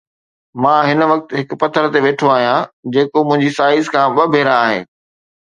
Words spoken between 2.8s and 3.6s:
جيڪو منهنجي